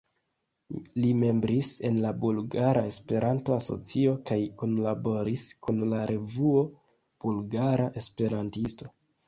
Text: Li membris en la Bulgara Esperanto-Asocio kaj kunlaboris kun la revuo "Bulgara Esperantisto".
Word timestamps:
Li 1.01 1.09
membris 1.23 1.69
en 1.89 1.99
la 2.05 2.13
Bulgara 2.23 2.83
Esperanto-Asocio 2.93 4.15
kaj 4.31 4.39
kunlaboris 4.63 5.47
kun 5.69 5.87
la 5.95 6.03
revuo 6.15 6.67
"Bulgara 7.23 7.89
Esperantisto". 8.05 8.93